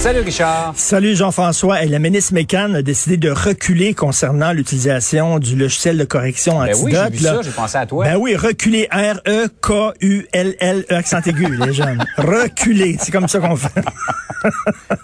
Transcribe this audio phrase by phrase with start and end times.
[0.00, 0.72] Salut Richard.
[0.76, 1.82] Salut Jean-François.
[1.82, 6.74] Et la ministre Mécan a décidé de reculer concernant l'utilisation du logiciel de correction Ben
[6.82, 7.10] oui, antidote.
[7.12, 7.34] j'ai vu là.
[7.34, 8.04] ça, j'ai pensé à toi.
[8.06, 8.88] Ben oui, reculer.
[8.90, 12.02] R-E-K-U-L-L, E, accent aigu, les jeunes.
[12.16, 12.96] Reculer.
[12.98, 13.68] C'est comme ça qu'on fait.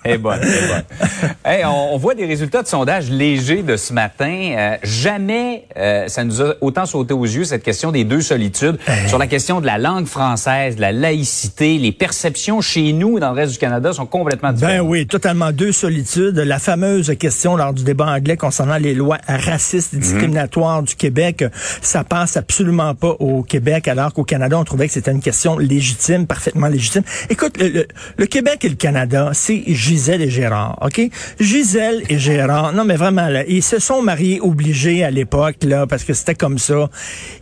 [0.06, 1.46] Eh bonne, eh.
[1.46, 4.54] Hey, on, on voit des résultats de sondage légers de ce matin.
[4.56, 8.78] Euh, jamais euh, ça nous a autant sauté aux yeux cette question des deux solitudes
[9.08, 13.20] sur la question de la langue française, de la laïcité, les perceptions chez nous et
[13.20, 14.76] dans le reste du Canada sont complètement différentes.
[14.78, 16.36] Ben oui, totalement deux solitudes.
[16.38, 21.44] La fameuse question lors du débat anglais concernant les lois racistes et discriminatoires du Québec,
[21.82, 25.58] ça passe absolument pas au Québec, alors qu'au Canada, on trouvait que c'était une question
[25.58, 27.02] légitime, parfaitement légitime.
[27.30, 31.00] Écoute, le, le- le Québec et le Canada, c'est Gisèle et Gérard, OK?
[31.40, 35.86] Gisèle et Gérard, non mais vraiment, là, ils se sont mariés obligés à l'époque, là,
[35.86, 36.88] parce que c'était comme ça.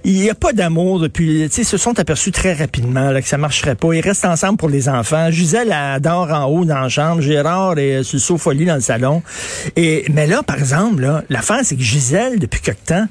[0.05, 3.21] Il n'y a pas d'amour depuis, tu sais, ils se sont aperçus très rapidement là,
[3.23, 3.93] que ça marcherait pas.
[3.95, 5.31] Ils restent ensemble pour les enfants.
[5.31, 8.81] Gisèle adore en haut dans la chambre, Gérard est sur le sofa lit dans le
[8.81, 9.23] salon.
[9.75, 13.07] Et mais là, par exemple, l'affaire c'est que Gisèle, depuis quelque temps,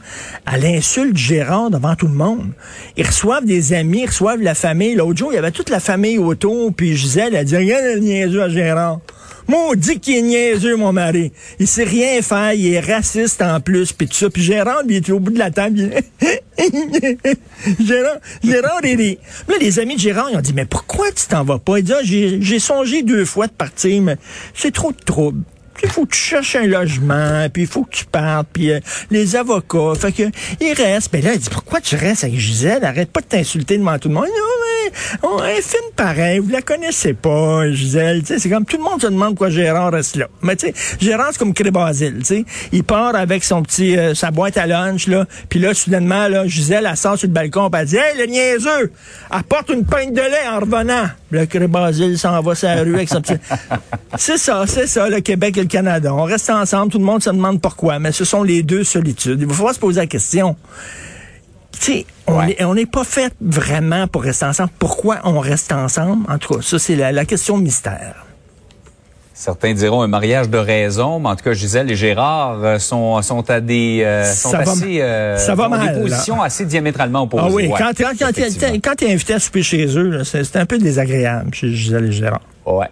[0.52, 2.52] elle insulte Gérard devant tout le monde.
[2.96, 4.96] Ils reçoivent des amis, ils reçoivent la famille.
[4.96, 8.00] L'autre jour, il y avait toute la famille autour, puis Gisèle a dit regarde le
[8.00, 9.00] niaiseux à Gérard.
[9.48, 11.34] Maudit qu'il est niaiseux, mon mari.
[11.60, 14.30] Il sait rien faire, il est raciste en plus, puis tout ça.
[14.30, 15.90] Puis Gérard, lui, il était au bout de la table.
[17.80, 19.20] Gérard, Gérard, est...
[19.48, 21.80] Là, les amis de Gérard, ils ont dit, mais pourquoi tu t'en vas pas?
[21.80, 24.18] Il dit, Ah, j'ai songé deux fois de partir, mais
[24.54, 25.44] c'est trop de trouble.
[25.82, 28.80] Il faut que tu cherches un logement, puis il faut que tu partes, puis euh,
[29.10, 29.94] les avocats.
[30.00, 30.24] Fait que
[30.62, 31.10] il reste.
[31.12, 32.86] Mais là, il dit pourquoi tu restes avec Gisèle?
[32.86, 34.28] Arrête pas de t'insulter devant tout le monde.
[35.24, 36.40] On est fine pareil.
[36.40, 38.22] Vous la connaissez pas, Gisèle.
[38.22, 40.28] Tu sais, c'est comme tout le monde se demande pourquoi Gérard reste là.
[40.42, 42.20] Mais tu sais, Gérard c'est comme Crébasile.
[42.20, 45.74] Tu sais, il part avec son petit euh, sa boîte à lunch là, puis là
[45.74, 48.92] soudainement là, Gisèle elle sort sur le balcon, puis elle dit hey le niaiseux,
[49.30, 51.08] apporte une pinte de lait en revenant.
[51.32, 53.34] Le Crébasile s'en va sur la rue avec son petit.
[54.18, 56.14] C'est ça, c'est ça, le Québec et le Canada.
[56.14, 59.40] On reste ensemble, tout le monde se demande pourquoi, mais ce sont les deux solitudes.
[59.42, 60.56] Il va falloir se poser la question.
[61.80, 62.48] Tu sais, on Ouais.
[62.48, 64.70] n'est on n'est pas fait vraiment pour rester ensemble.
[64.80, 66.26] Pourquoi on reste ensemble?
[66.32, 68.26] En tout cas, ça, c'est la, la question mystère.
[69.36, 73.20] Certains diront un mariage de raison, mais en tout cas, Gisèle et Gérard euh, sont,
[73.24, 76.66] sont à des, euh, sont Ça assez, euh, ça va ont mal, des positions assez
[76.66, 77.44] diamétralement opposées.
[77.48, 78.76] Ah oui, Ouais, quand, quand, quand, effectivement.
[78.82, 82.12] quand t'es invité à souper chez eux, c'est c'est un peu désagréable chez Gisèle et
[82.12, 82.42] Gérard.
[82.66, 82.88] Ouais.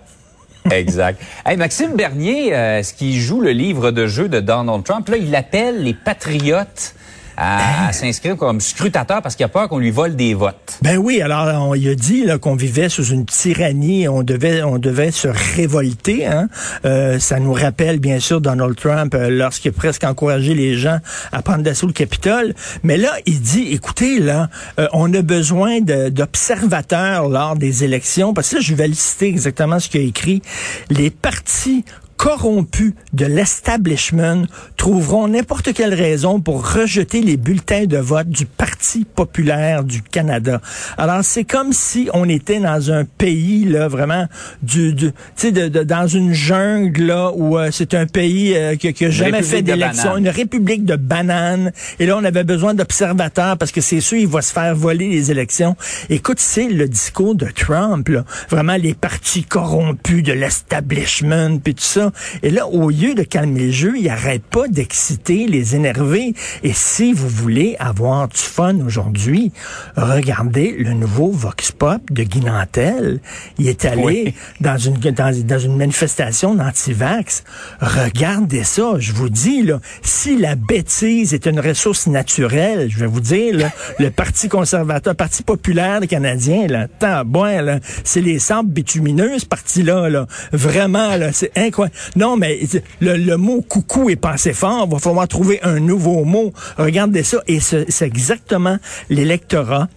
[0.72, 1.22] Exact.
[1.46, 5.18] Hey, Maxime Bernier, euh, ce qui joue le livre de jeu de Donald Trump, là,
[5.18, 6.96] il appelle les patriotes
[7.38, 10.78] à, s'inscrire comme scrutateurs parce qu'il a peur qu'on lui vole des votes.
[10.82, 14.78] Ben oui, alors on, il a dit qu'on vivait sous une tyrannie, on devait on
[14.78, 16.26] devait se révolter.
[16.26, 16.48] Hein?
[16.86, 21.00] Euh, ça nous rappelle bien sûr Donald Trump euh, lorsqu'il a presque encouragé les gens
[21.32, 22.54] à prendre d'assaut le Capitole.
[22.84, 24.50] Mais là, il dit, écoutez là,
[24.80, 29.28] euh, on a besoin d'observateurs lors des élections parce que là, je vais le citer
[29.28, 30.42] exactement ce qu'il a écrit.
[30.90, 31.86] Les partis
[32.26, 34.44] corrompus de l'establishment
[34.78, 40.62] trouveront n'importe quelle raison pour rejeter les bulletins de vote du Parti populaire du Canada.
[41.00, 44.28] Alors c'est comme si on était dans un pays là vraiment
[44.62, 48.56] du, du tu sais de, de- dans une jungle là où euh, c'est un pays
[48.56, 51.72] euh, qui, qui a jamais fait d'élection, une république de bananes.
[52.00, 55.10] Et là on avait besoin d'observateurs parce que c'est sûr il va se faire voler
[55.10, 55.76] les élections.
[56.12, 61.84] Écoute, c'est le discours de Trump là, vraiment les partis corrompus de l'establishment puis tout
[61.84, 62.11] ça.
[62.44, 66.34] Et là, au lieu de calmer le jeu, il arrête pas d'exciter, les énerver.
[66.64, 69.52] Et si vous voulez avoir du fun aujourd'hui,
[69.96, 73.20] regardez le nouveau Vox Pop de Guy Nantel.
[73.58, 74.34] Il est allé Oui.
[74.60, 77.44] dans une dans, dans une manifestation d'anti-vax.
[77.80, 83.08] Regardez ça, je vous dis là, si la bêtise est une ressource naturelle, je vais
[83.08, 88.40] vous dire là, le Parti conservateur, Parti populaire canadien là, tant bon là, c'est les
[88.40, 90.28] sables bitumineux ce parti là là.
[90.52, 91.96] Vraiment là, c'est incroyable.
[92.16, 92.60] Non mais
[93.00, 96.54] le, le mot coucou est pas assez fort, va falloir trouver un nouveau mot.
[96.78, 98.78] Regardez ça et c'est exactement
[99.10, 99.88] l'électorat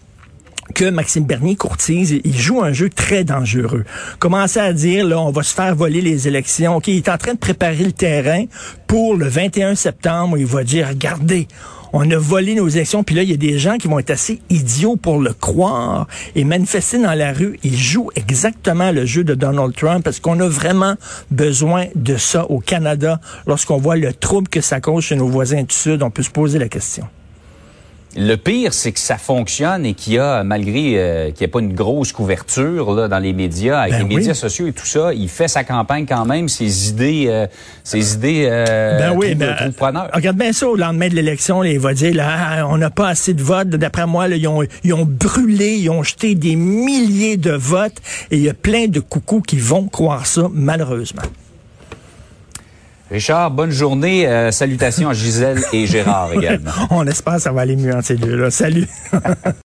[0.74, 3.84] que Maxime Bernier courtise, il joue un jeu très dangereux.
[4.18, 6.76] Commencer à dire, là, on va se faire voler les élections.
[6.76, 8.44] OK, il est en train de préparer le terrain
[8.86, 11.48] pour le 21 septembre il va dire, regardez,
[11.96, 14.10] on a volé nos élections, puis là, il y a des gens qui vont être
[14.10, 17.56] assez idiots pour le croire et manifester dans la rue.
[17.62, 20.96] Ils jouent exactement le jeu de Donald Trump parce qu'on a vraiment
[21.30, 23.20] besoin de ça au Canada.
[23.46, 26.30] Lorsqu'on voit le trouble que ça cause chez nos voisins du Sud, on peut se
[26.30, 27.06] poser la question.
[28.16, 31.48] Le pire, c'est que ça fonctionne et qu'il y a, malgré euh, qu'il n'y ait
[31.48, 34.16] pas une grosse couverture là, dans les médias, avec Ben les oui.
[34.16, 37.46] médias sociaux et tout ça, il fait sa campagne quand même, ses idées, euh,
[37.82, 40.10] ses idées euh, Ben oui, ben, preneur.
[40.12, 43.08] regarde bien ça au lendemain de l'élection, il va dire là, ah, on n'a pas
[43.08, 43.68] assez de votes.
[43.68, 48.00] D'après moi, là, ils, ont, ils ont brûlé, ils ont jeté des milliers de votes
[48.30, 51.22] et il y a plein de coucous qui vont croire ça, malheureusement.
[53.10, 54.26] Richard, bonne journée.
[54.26, 56.70] Euh, salutations à Gisèle et Gérard également.
[56.90, 58.50] On espère que ça va aller mieux entre ces deux-là.
[58.50, 58.88] Salut!